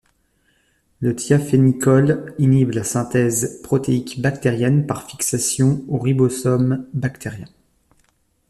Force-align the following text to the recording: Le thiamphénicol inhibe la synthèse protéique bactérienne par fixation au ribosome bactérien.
Le 0.99 1.15
thiamphénicol 1.15 2.33
inhibe 2.39 2.71
la 2.73 2.83
synthèse 2.83 3.61
protéique 3.61 4.19
bactérienne 4.19 4.87
par 4.87 5.07
fixation 5.07 5.85
au 5.89 5.99
ribosome 5.99 6.87
bactérien. 6.95 7.47